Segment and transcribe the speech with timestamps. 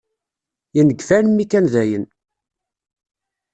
[0.75, 2.05] Yengef almi kan dayen.